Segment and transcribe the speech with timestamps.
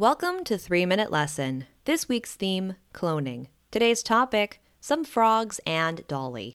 [0.00, 1.66] Welcome to 3 Minute Lesson.
[1.84, 3.48] This week's theme cloning.
[3.70, 6.54] Today's topic some frogs and Dolly.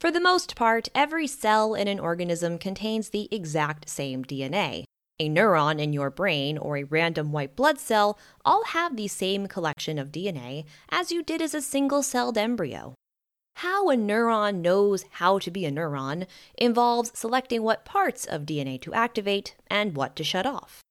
[0.00, 4.82] For the most part, every cell in an organism contains the exact same DNA.
[5.20, 9.46] A neuron in your brain or a random white blood cell all have the same
[9.46, 12.94] collection of DNA as you did as a single celled embryo.
[13.58, 16.26] How a neuron knows how to be a neuron
[16.58, 20.82] involves selecting what parts of DNA to activate and what to shut off.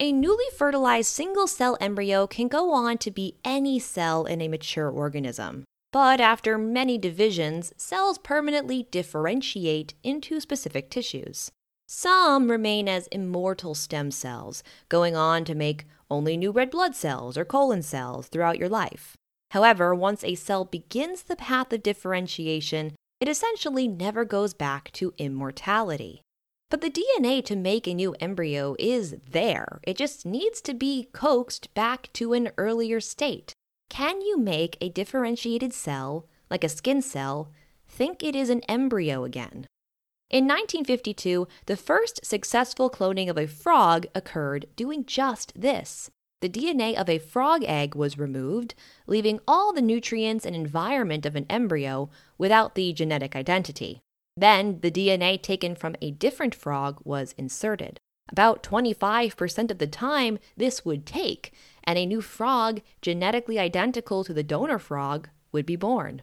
[0.00, 4.46] A newly fertilized single cell embryo can go on to be any cell in a
[4.46, 5.64] mature organism.
[5.90, 11.50] But after many divisions, cells permanently differentiate into specific tissues.
[11.88, 17.36] Some remain as immortal stem cells, going on to make only new red blood cells
[17.36, 19.16] or colon cells throughout your life.
[19.50, 25.12] However, once a cell begins the path of differentiation, it essentially never goes back to
[25.18, 26.22] immortality.
[26.70, 29.80] But the DNA to make a new embryo is there.
[29.84, 33.54] It just needs to be coaxed back to an earlier state.
[33.88, 37.50] Can you make a differentiated cell, like a skin cell,
[37.88, 39.66] think it is an embryo again?
[40.30, 46.94] In 1952, the first successful cloning of a frog occurred doing just this the DNA
[46.94, 48.76] of a frog egg was removed,
[49.08, 54.02] leaving all the nutrients and environment of an embryo without the genetic identity.
[54.40, 57.98] Then the DNA taken from a different frog was inserted.
[58.30, 64.32] About 25% of the time this would take, and a new frog, genetically identical to
[64.32, 66.22] the donor frog, would be born.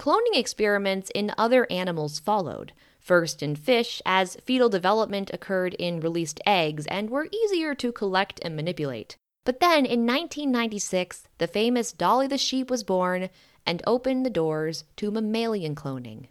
[0.00, 6.40] Cloning experiments in other animals followed, first in fish, as fetal development occurred in released
[6.46, 9.16] eggs and were easier to collect and manipulate.
[9.44, 13.28] But then in 1996, the famous Dolly the sheep was born
[13.66, 16.28] and opened the doors to mammalian cloning.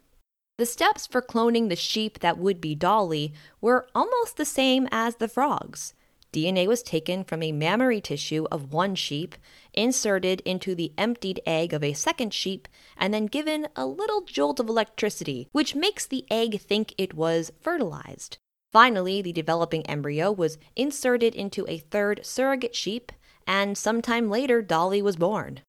[0.60, 5.16] The steps for cloning the sheep that would be Dolly were almost the same as
[5.16, 5.94] the frogs.
[6.34, 9.36] DNA was taken from a mammary tissue of one sheep,
[9.74, 14.60] inserted into the emptied egg of a second sheep, and then given a little jolt
[14.60, 18.38] of electricity, which makes the egg think it was fertilized.
[18.70, 23.14] Finally, the developing embryo was inserted into a third surrogate sheep,
[23.48, 25.62] and sometime later, Dolly was born.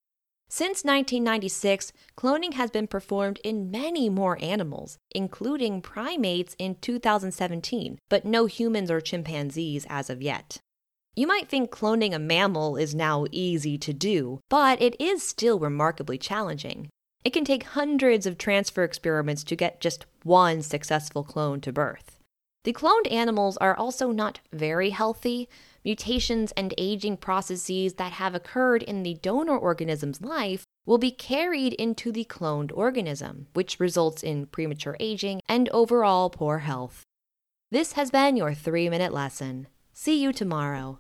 [0.53, 8.25] Since 1996, cloning has been performed in many more animals, including primates in 2017, but
[8.25, 10.59] no humans or chimpanzees as of yet.
[11.15, 15.61] You might think cloning a mammal is now easy to do, but it is still
[15.61, 16.89] remarkably challenging.
[17.25, 22.20] It can take hundreds of transfer experiments to get just one successful clone to birth.
[22.65, 25.49] The cloned animals are also not very healthy.
[25.83, 31.73] Mutations and aging processes that have occurred in the donor organism's life will be carried
[31.75, 37.03] into the cloned organism, which results in premature aging and overall poor health.
[37.71, 39.69] This has been your three minute lesson.
[39.95, 40.99] See you tomorrow.